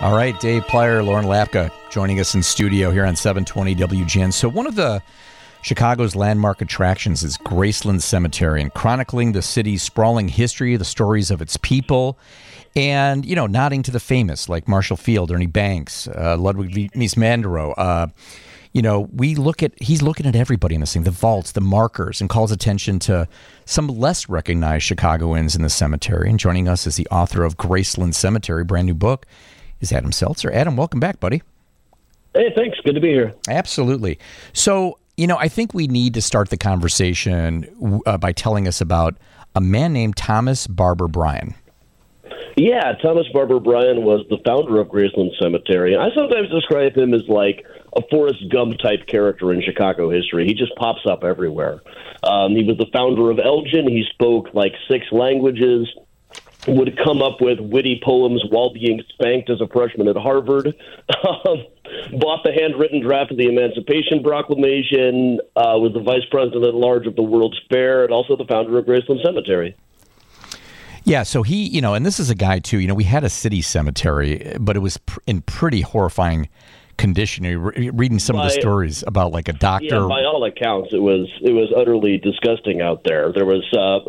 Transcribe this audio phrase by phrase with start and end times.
[0.00, 4.32] All right, Dave Plier, Lauren Lapka joining us in studio here on 720 WGN.
[4.32, 5.00] So, one of the
[5.62, 11.40] Chicago's landmark attractions is Graceland Cemetery and chronicling the city's sprawling history, the stories of
[11.40, 12.18] its people,
[12.74, 17.74] and, you know, nodding to the famous like Marshall Field, Ernie Banks, uh, Ludwig Mies.
[17.78, 18.08] Uh,
[18.72, 21.60] you know, we look at, he's looking at everybody in this thing, the vaults, the
[21.60, 23.28] markers, and calls attention to
[23.64, 26.28] some less recognized Chicagoans in the cemetery.
[26.28, 29.24] And joining us is the author of Graceland Cemetery, brand new book,
[29.84, 30.52] is Adam Selzer.
[30.52, 31.42] Adam, welcome back, buddy.
[32.34, 32.78] Hey, thanks.
[32.84, 33.34] Good to be here.
[33.48, 34.18] Absolutely.
[34.52, 38.80] So, you know, I think we need to start the conversation uh, by telling us
[38.80, 39.16] about
[39.54, 41.54] a man named Thomas Barber Bryan.
[42.56, 45.96] Yeah, Thomas Barber Bryan was the founder of Graceland Cemetery.
[45.96, 47.64] I sometimes describe him as like
[47.96, 50.46] a Forrest Gump type character in Chicago history.
[50.46, 51.80] He just pops up everywhere.
[52.22, 53.88] Um, he was the founder of Elgin.
[53.88, 55.88] He spoke like six languages
[56.66, 60.74] would come up with witty poems while being spanked as a freshman at Harvard.
[61.24, 61.64] Um,
[62.18, 65.40] bought the handwritten draft of the Emancipation Proclamation.
[65.56, 68.78] Uh, was the vice president at large of the World's Fair, and also the founder
[68.78, 69.76] of Graceland Cemetery.
[71.04, 72.78] Yeah, so he, you know, and this is a guy too.
[72.78, 76.48] You know, we had a city cemetery, but it was pr- in pretty horrifying
[76.96, 77.44] condition.
[77.44, 79.86] You're re- reading some by, of the stories about like a doctor.
[79.86, 83.32] Yeah, by all accounts, it was it was utterly disgusting out there.
[83.32, 84.00] There was uh,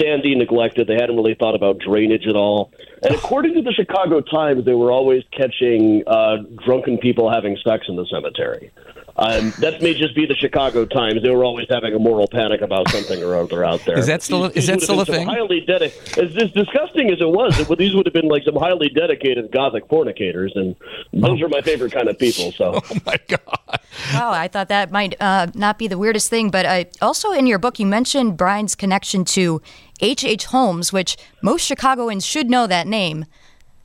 [0.00, 0.86] sandy neglected.
[0.86, 2.72] They hadn't really thought about drainage at all.
[3.02, 7.86] And according to the Chicago Times, they were always catching uh, drunken people having sex
[7.88, 8.70] in the cemetery.
[9.16, 11.22] Um, that may just be the Chicago Times.
[11.22, 13.98] They were always having a moral panic about something or other out there.
[13.98, 15.26] Is that still these, is that still a thing?
[15.26, 16.18] Highly dedicated.
[16.18, 19.50] As, as disgusting as it was, it, these would have been like some highly dedicated
[19.50, 20.76] Gothic fornicators, and
[21.12, 21.46] those oh.
[21.46, 22.52] are my favorite kind of people.
[22.52, 23.80] So, oh my god!
[24.14, 27.46] Wow, I thought that might uh, not be the weirdest thing, but I, also in
[27.46, 29.60] your book you mentioned Bryan's connection to
[30.00, 30.24] H.
[30.24, 30.46] H.
[30.46, 33.26] Holmes, which most Chicagoans should know that name.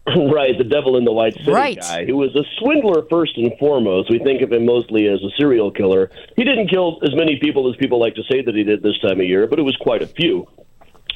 [0.15, 1.79] Right, the devil in the white city right.
[1.79, 4.11] guy, who was a swindler first and foremost.
[4.11, 6.11] We think of him mostly as a serial killer.
[6.35, 8.99] He didn't kill as many people as people like to say that he did this
[8.99, 10.47] time of year, but it was quite a few.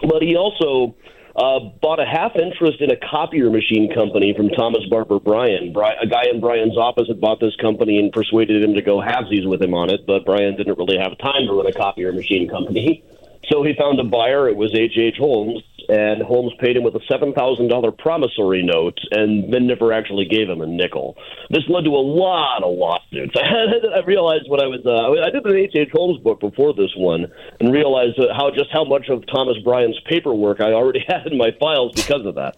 [0.01, 0.95] But he also
[1.35, 5.69] uh, bought a half interest in a copier machine company from Thomas Barber Bryan.
[5.69, 9.47] A guy in Bryan's office had bought this company and persuaded him to go halvesies
[9.47, 12.49] with him on it, but Bryan didn't really have time to run a copier machine
[12.49, 13.03] company.
[13.51, 14.47] So he found a buyer.
[14.47, 14.97] It was H.
[14.97, 15.15] H.
[15.17, 19.91] Holmes, and Holmes paid him with a seven thousand dollar promissory note, and then never
[19.91, 21.17] actually gave him a nickel.
[21.49, 23.33] This led to a lot of lawsuits.
[23.35, 25.73] I, realized when I was uh, I did an H.
[25.75, 25.89] H.
[25.91, 27.25] Holmes book before this one,
[27.59, 31.49] and realized how just how much of Thomas Bryan's paperwork I already had in my
[31.59, 32.57] files because of that.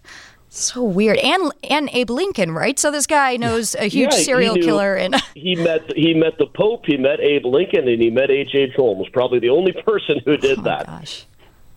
[0.54, 2.78] So weird, and and Abe Lincoln, right?
[2.78, 6.36] So this guy knows a huge yeah, serial knew, killer, and he met he met
[6.36, 8.50] the Pope, he met Abe Lincoln, and he met H.
[8.54, 8.74] H.
[8.76, 9.08] Holmes.
[9.14, 10.86] Probably the only person who did oh, that.
[10.86, 11.24] Gosh.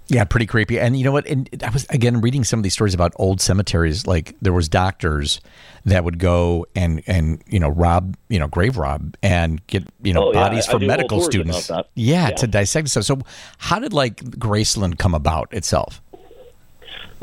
[0.07, 0.77] Yeah, pretty creepy.
[0.77, 1.25] And you know what?
[1.25, 4.05] And I was again reading some of these stories about old cemeteries.
[4.05, 5.39] Like there was doctors
[5.85, 10.13] that would go and and you know rob you know grave rob and get you
[10.13, 10.73] know oh, bodies yeah.
[10.73, 11.69] for medical students.
[11.69, 13.05] Yeah, yeah, to dissect stuff.
[13.05, 13.19] So
[13.57, 16.01] how did like Graceland come about itself?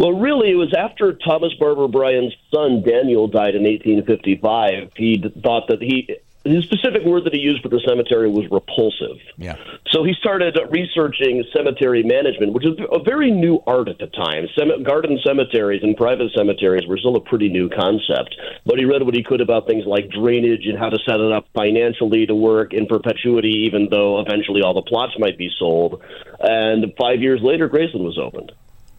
[0.02, 4.90] Well, really, it was after Thomas Barber Bryan's son Daniel died in 1855.
[4.96, 9.16] He thought that he his specific word that he used for the cemetery was repulsive.
[9.38, 9.54] Yeah.
[9.92, 14.48] So he started researching cemetery management, which is a very new art at the time.
[14.58, 18.34] Sem- garden cemeteries and private cemeteries were still a pretty new concept.
[18.66, 21.30] But he read what he could about things like drainage and how to set it
[21.30, 26.02] up financially to work in perpetuity, even though eventually all the plots might be sold.
[26.40, 28.50] And five years later, Graceland was opened.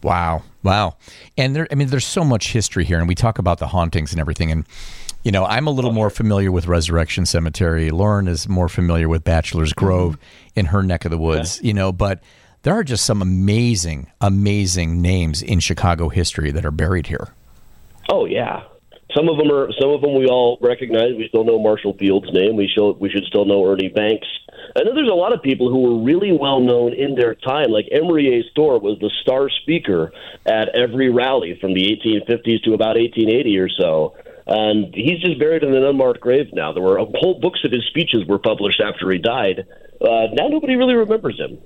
[0.03, 0.43] Wow.
[0.61, 0.97] Wow.
[1.37, 4.11] And there, I mean, there's so much history here, and we talk about the hauntings
[4.11, 4.51] and everything.
[4.51, 4.65] And,
[5.23, 7.89] you know, I'm a little more familiar with Resurrection Cemetery.
[7.89, 9.85] Lauren is more familiar with Bachelor's mm-hmm.
[9.85, 10.17] Grove
[10.55, 12.21] in her neck of the woods, you know, but
[12.63, 17.33] there are just some amazing, amazing names in Chicago history that are buried here.
[18.09, 18.63] Oh, yeah.
[19.15, 19.71] Some of them are.
[19.79, 21.15] Some of them we all recognize.
[21.15, 22.55] We still know Marshall Field's name.
[22.55, 22.93] We should.
[22.93, 24.27] We should still know Ernie Banks.
[24.75, 27.69] And then there's a lot of people who were really well known in their time.
[27.69, 28.43] Like Emery A.
[28.51, 30.11] Storr was the star speaker
[30.45, 34.15] at every rally from the 1850s to about 1880 or so.
[34.47, 36.73] And he's just buried in an unmarked grave now.
[36.73, 39.65] There were whole books of his speeches were published after he died.
[40.01, 41.59] Uh, now nobody really remembers him.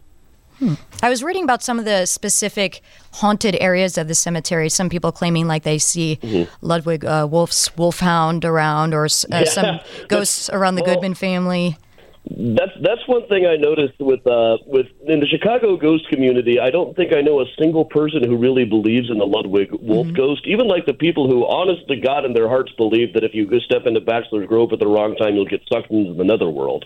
[0.60, 0.74] Hmm.
[1.04, 2.82] I was reading about some of the specific
[3.14, 4.70] haunted areas of the cemetery.
[4.70, 6.52] Some people claiming like they see mm-hmm.
[6.66, 9.44] Ludwig uh, Wolff's wolfhound around, or uh, yeah.
[9.46, 11.78] some ghosts around the well, Goodman family.
[12.30, 16.60] That's that's one thing I noticed with uh, with in the Chicago ghost community.
[16.60, 20.08] I don't think I know a single person who really believes in the Ludwig Wolff
[20.08, 20.16] mm-hmm.
[20.16, 20.42] ghost.
[20.46, 23.46] Even like the people who, honest to God, in their hearts believe that if you
[23.48, 26.86] go step into Bachelor's Grove at the wrong time, you'll get sucked into the netherworld.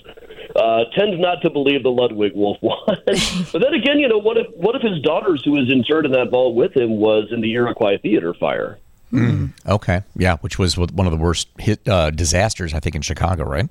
[0.56, 2.80] Uh, tend not to believe the Ludwig Wolff one.
[2.86, 6.12] but then again, you know, what if what if his daughters, who was interred in
[6.12, 8.78] that vault with him, was in the Iroquois Theater fire?
[9.12, 9.52] Mm.
[9.68, 13.44] Okay, yeah, which was one of the worst hit uh, disasters I think in Chicago,
[13.44, 13.70] right?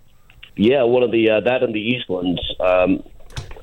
[0.61, 2.39] Yeah, one of the uh, that and the Eastlands.
[2.61, 3.03] Um,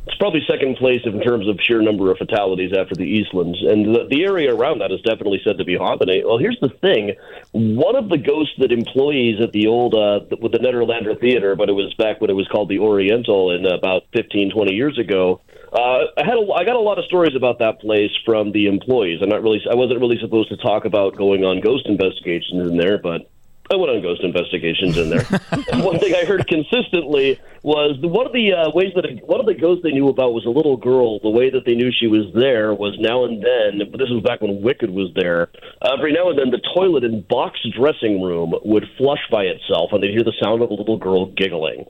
[0.08, 3.94] it's probably second place in terms of sheer number of fatalities after the Eastlands, and
[3.94, 6.10] the, the area around that is definitely said to be haunted.
[6.26, 7.14] Well, here's the thing:
[7.52, 11.70] one of the ghosts that employees at the old uh, with the Nederlander Theater, but
[11.70, 15.40] it was back when it was called the Oriental, in about 15, 20 years ago.
[15.72, 18.66] Uh, I had a, I got a lot of stories about that place from the
[18.66, 19.20] employees.
[19.22, 22.78] I'm not really I wasn't really supposed to talk about going on ghost investigations in
[22.78, 23.30] there, but
[23.70, 25.24] I went on ghost investigations in there.
[25.84, 29.46] one thing I heard consistently was one of the uh, ways that a, one of
[29.46, 31.20] the ghosts they knew about was a little girl.
[31.20, 34.24] The way that they knew she was there was now and then, but this was
[34.24, 35.50] back when Wicked was there.
[35.82, 39.92] Uh, every now and then, the toilet in Box dressing room would flush by itself,
[39.92, 41.86] and they'd hear the sound of a little girl giggling.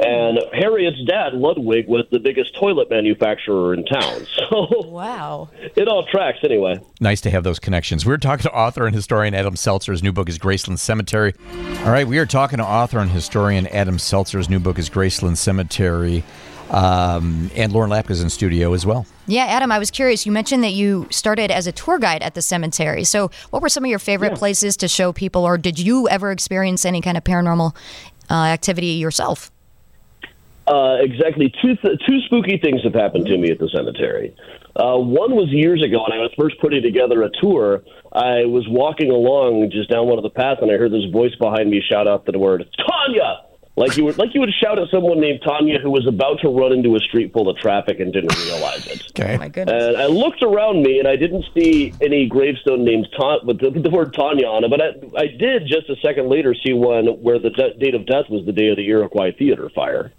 [0.00, 4.26] And Harriet's dad, Ludwig, was the biggest toilet manufacturer in town.
[4.48, 6.80] So wow, it all tracks anyway.
[7.00, 8.06] Nice to have those connections.
[8.06, 9.90] We are talking to author and historian Adam Selzer.
[9.90, 11.34] His new book is Graceland Cemetery.
[11.80, 14.38] All right, we are talking to author and historian Adam Selzer.
[14.38, 16.24] His new book is Graceland Cemetery.
[16.70, 19.06] Um, and Lauren Lapka is in studio as well.
[19.26, 20.24] Yeah, Adam, I was curious.
[20.24, 23.04] You mentioned that you started as a tour guide at the cemetery.
[23.04, 24.38] So, what were some of your favorite yeah.
[24.38, 27.74] places to show people, or did you ever experience any kind of paranormal
[28.30, 29.50] uh, activity yourself?
[30.68, 31.52] Uh, exactly.
[31.62, 34.34] Two th- two spooky things have happened to me at the cemetery.
[34.76, 37.82] Uh, one was years ago when I was first putting together a tour.
[38.12, 41.34] I was walking along just down one of the paths, and I heard this voice
[41.36, 43.40] behind me shout out the word Tanya,
[43.76, 46.48] like you would like you would shout at someone named Tanya who was about to
[46.48, 49.02] run into a street full of traffic and didn't realize it.
[49.18, 49.34] Okay.
[49.34, 49.82] Oh my goodness.
[49.82, 53.70] And I looked around me, and I didn't see any gravestone named Ta- with the,
[53.70, 57.06] the word Tanya on it, but I, I did just a second later see one
[57.20, 60.12] where the de- date of death was the day of the Iroquois Theater fire.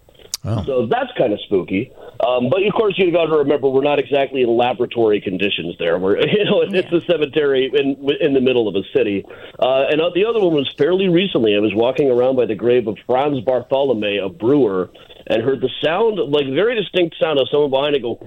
[0.45, 0.63] Oh.
[0.65, 1.91] So that's kind of spooky.
[2.25, 5.99] Um, but of course, you've got to remember we're not exactly in laboratory conditions there.
[5.99, 9.25] We're you know it's a cemetery in in the middle of a city.
[9.59, 11.55] Uh, and the other one was fairly recently.
[11.55, 14.89] I was walking around by the grave of Franz Bartholome, a brewer,
[15.27, 18.17] and heard the sound like very distinct sound of someone behind it go.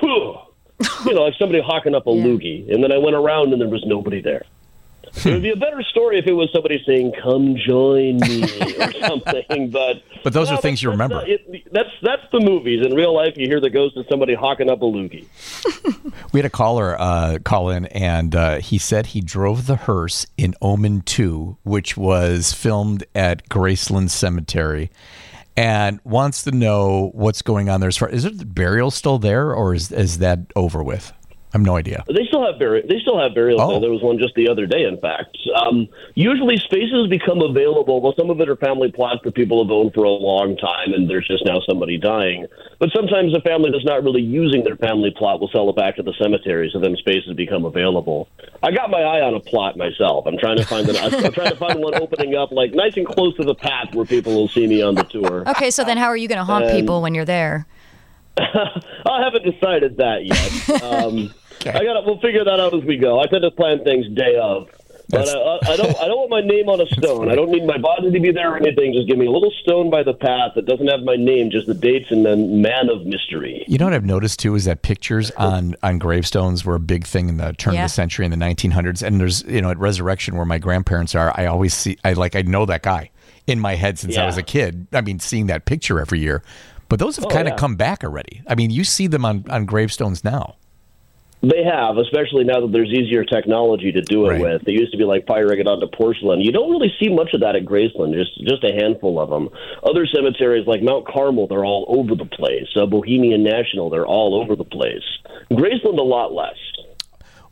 [1.06, 2.24] you know, like somebody hawking up a yeah.
[2.24, 2.72] loogie.
[2.72, 4.44] And then I went around and there was nobody there.
[5.14, 8.42] It would be a better story if it was somebody saying "Come join me"
[8.80, 9.70] or something.
[9.70, 11.16] But but those no, are things you remember.
[11.16, 12.84] Not, it, that's that's the movies.
[12.84, 15.26] In real life, you hear the ghost of somebody hawking up a loogie.
[16.32, 20.26] we had a caller uh, call in, and uh, he said he drove the hearse
[20.36, 24.90] in Omen Two, which was filmed at Graceland Cemetery,
[25.56, 27.88] and wants to know what's going on there.
[27.88, 31.12] As far is it the burial still there, or is is that over with?
[31.56, 32.04] I have no idea.
[32.06, 32.86] They still have burial.
[32.86, 33.62] They still have burials.
[33.64, 33.80] Oh.
[33.80, 35.38] There was one just the other day, in fact.
[35.56, 38.02] Um, usually, spaces become available.
[38.02, 40.92] Well, some of it are family plots that people have owned for a long time,
[40.92, 42.44] and there's just now somebody dying.
[42.78, 45.96] But sometimes a family that's not really using their family plot will sell it back
[45.96, 48.28] to the cemetery, so then spaces become available.
[48.62, 50.26] I got my eye on a plot myself.
[50.26, 53.06] I'm trying to find an, I'm trying to find one opening up like nice and
[53.06, 55.48] close to the path where people will see me on the tour.
[55.48, 57.66] Okay, so then how are you going to haunt and, people when you're there?
[58.38, 60.82] I haven't decided that yet.
[60.82, 61.32] Um,
[61.66, 61.78] okay.
[61.78, 62.04] I got.
[62.04, 63.20] We'll figure that out as we go.
[63.20, 64.68] I tend to plan things day of.
[65.08, 65.96] But uh, I, I, don't.
[66.00, 67.30] I don't want my name on a stone.
[67.30, 68.92] I don't need my body to be there or anything.
[68.92, 71.68] Just give me a little stone by the path that doesn't have my name, just
[71.68, 73.64] the dates and then man of mystery.
[73.68, 77.06] You know what I've noticed too is that pictures on on gravestones were a big
[77.06, 77.84] thing in the turn yeah.
[77.84, 79.02] of the century in the 1900s.
[79.02, 81.98] And there's you know at Resurrection where my grandparents are, I always see.
[82.04, 83.10] I like I know that guy
[83.46, 84.24] in my head since yeah.
[84.24, 84.88] I was a kid.
[84.92, 86.42] I mean, seeing that picture every year.
[86.88, 87.58] But those have oh, kind of yeah.
[87.58, 88.42] come back already.
[88.46, 90.56] I mean, you see them on, on gravestones now.
[91.42, 94.40] They have, especially now that there's easier technology to do it right.
[94.40, 94.62] with.
[94.64, 96.40] They used to be like firing it onto porcelain.
[96.40, 99.50] You don't really see much of that at Graceland, just just a handful of them.
[99.84, 102.68] Other cemeteries like Mount Carmel, they're all over the place.
[102.74, 105.04] Uh, Bohemian National, they're all over the place.
[105.50, 106.56] Graceland, a lot less.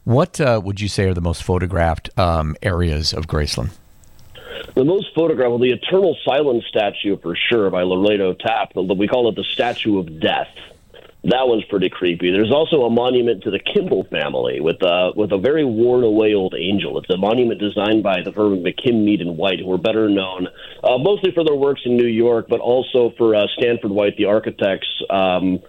[0.04, 3.70] What uh, would you say are the most photographed um, areas of Graceland?
[4.74, 8.74] The most photographed, well, the Eternal Silence statue for sure by Lorado Taft.
[8.74, 10.48] We call it the Statue of Death.
[11.24, 12.30] That one's pretty creepy.
[12.30, 16.34] There's also a monument to the Kimball family with a with a very worn away
[16.34, 16.98] old angel.
[16.98, 20.10] It's a monument designed by the firm of McKim, Mead and White, who are better
[20.10, 20.48] known
[20.82, 24.26] uh, mostly for their works in New York, but also for uh, Stanford White, the
[24.26, 25.60] architect's um,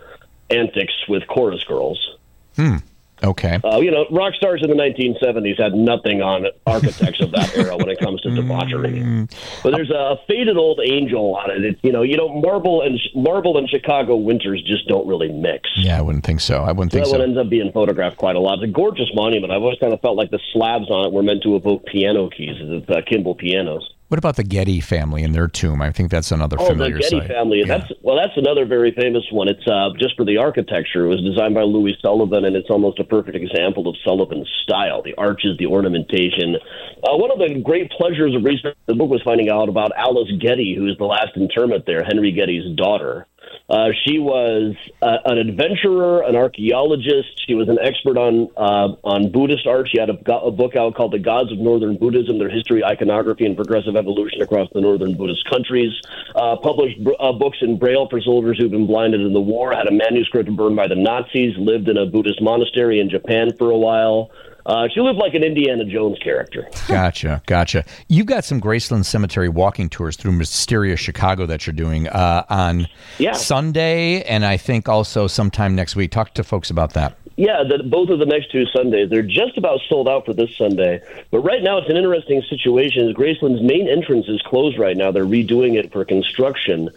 [0.50, 2.18] antics with chorus girls.
[2.58, 2.78] Hmm.
[3.24, 3.60] Okay.
[3.64, 7.78] Uh, you know, rock stars in the 1970s had nothing on architects of that era
[7.78, 9.00] when it comes to debauchery.
[9.02, 9.32] Mm.
[9.64, 11.64] But there's a faded old angel on it.
[11.64, 15.70] It's, you know, you know, marble and marble and Chicago winters just don't really mix.
[15.76, 16.64] Yeah, I wouldn't think so.
[16.64, 17.20] I wouldn't so think that so.
[17.20, 18.60] one ends up being photographed quite a lot.
[18.60, 19.52] It's a gorgeous monument.
[19.52, 22.30] I've always kind of felt like the slabs on it were meant to evoke piano
[22.30, 23.90] keys, the uh, Kimball pianos.
[24.08, 25.82] What about the Getty family and their tomb?
[25.82, 27.28] I think that's another oh, familiar the Getty site.
[27.28, 27.64] family.
[27.66, 27.78] Yeah.
[27.78, 29.48] That's well, that's another very famous one.
[29.48, 31.06] It's uh, just for the architecture.
[31.06, 35.02] It was designed by Louis Sullivan, and it's almost a perfect example of Sullivan's style.
[35.02, 36.56] The arches, the ornamentation.
[37.04, 40.30] Uh, one of the great pleasures of research the book was finding out about Alice
[40.40, 43.26] Getty, who is the last interment there, Henry Getty's daughter.
[43.68, 47.42] Uh, she was uh, an adventurer, an archaeologist.
[47.48, 49.90] She was an expert on uh, on Buddhist art.
[49.92, 53.46] She had a, a, book out called "The Gods of Northern Buddhism: Their History, Iconography,
[53.46, 55.92] and Progressive Evolution Across the Northern Buddhist Countries."
[56.36, 59.74] Uh, published uh, books in Braille for soldiers who've been blinded in the war.
[59.74, 61.58] Had a manuscript burned by the Nazis.
[61.58, 64.30] Lived in a Buddhist monastery in Japan for a while.
[64.66, 66.68] Uh, she lived like an Indiana Jones character.
[66.88, 67.84] Gotcha, gotcha.
[68.08, 72.88] You've got some Graceland Cemetery walking tours through mysterious Chicago that you're doing uh, on
[73.18, 73.34] yeah.
[73.34, 76.12] Sunday, and I think also sometime next week.
[76.12, 77.18] Talk to folks about that.
[77.38, 79.10] Yeah, the, both of the next two Sundays.
[79.10, 81.02] They're just about sold out for this Sunday.
[81.32, 83.14] But right now, it's an interesting situation.
[83.14, 85.12] Graceland's main entrance is closed right now.
[85.12, 86.90] They're redoing it for construction.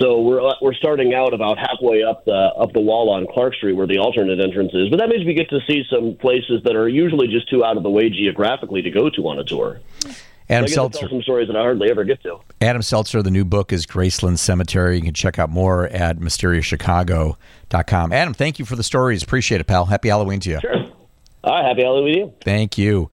[0.00, 3.54] So we're uh, we're starting out about halfway up the up the wall on Clark
[3.54, 4.88] Street where the alternate entrance is.
[4.88, 7.76] But that means we get to see some places that are usually just too out
[7.76, 9.80] of the way geographically to go to on a tour.
[10.50, 11.08] Adam Selzer.
[11.08, 12.38] Some stories that I hardly ever get to.
[12.60, 14.96] Adam Selzer, the new book is Graceland Cemetery.
[14.96, 18.12] You can check out more at mysteriouschicago.com.
[18.12, 19.22] Adam, thank you for the stories.
[19.22, 19.86] Appreciate it, pal.
[19.86, 20.60] Happy Halloween to you.
[20.60, 20.84] Sure.
[21.44, 21.64] All right.
[21.64, 22.32] Happy Halloween to you.
[22.42, 23.10] Thank you.